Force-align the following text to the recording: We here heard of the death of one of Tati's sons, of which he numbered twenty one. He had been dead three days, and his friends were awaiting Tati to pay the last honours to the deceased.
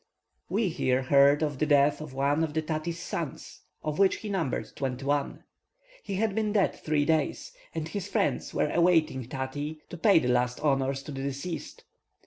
We 0.49 0.69
here 0.69 1.03
heard 1.03 1.43
of 1.43 1.59
the 1.59 1.67
death 1.67 2.01
of 2.01 2.11
one 2.15 2.43
of 2.43 2.53
Tati's 2.65 2.97
sons, 2.99 3.61
of 3.83 3.99
which 3.99 4.15
he 4.15 4.29
numbered 4.29 4.71
twenty 4.75 5.05
one. 5.05 5.43
He 6.01 6.15
had 6.15 6.33
been 6.33 6.53
dead 6.53 6.73
three 6.73 7.05
days, 7.05 7.53
and 7.75 7.87
his 7.87 8.07
friends 8.07 8.51
were 8.51 8.71
awaiting 8.71 9.29
Tati 9.29 9.79
to 9.91 9.97
pay 9.97 10.17
the 10.17 10.27
last 10.29 10.59
honours 10.61 11.03
to 11.03 11.11
the 11.11 11.21
deceased. 11.21 11.83